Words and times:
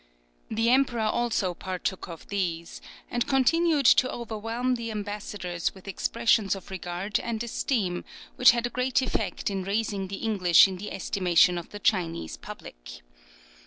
The 0.49 0.71
emperor 0.71 1.01
also 1.03 1.53
partook 1.53 2.07
of 2.07 2.27
these, 2.29 2.81
and 3.11 3.27
continued 3.27 3.85
to 3.85 4.11
overwhelm 4.11 4.73
the 4.73 4.89
ambassadors 4.89 5.75
with 5.75 5.87
expressions 5.87 6.55
of 6.55 6.71
regard 6.71 7.19
and 7.19 7.43
esteem, 7.43 8.03
which 8.35 8.49
had 8.49 8.65
a 8.65 8.71
great 8.71 9.03
effect 9.03 9.51
in 9.51 9.61
raising 9.63 10.07
the 10.07 10.15
English 10.15 10.67
in 10.67 10.77
the 10.77 10.91
estimation 10.91 11.55
of 11.59 11.69
the 11.69 11.77
Chinese 11.77 12.35
public. 12.35 13.03